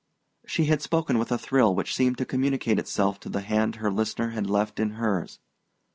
She 0.47 0.65
had 0.65 0.81
spoken 0.81 1.19
with 1.19 1.31
a 1.31 1.37
thrill 1.37 1.75
which 1.75 1.93
seemed 1.95 2.17
to 2.17 2.25
communicate 2.25 2.79
itself 2.79 3.19
to 3.19 3.29
the 3.29 3.41
hand 3.41 3.75
her 3.75 3.91
listener 3.91 4.29
had 4.31 4.49
left 4.49 4.79
in 4.79 4.93
hers. 4.93 5.37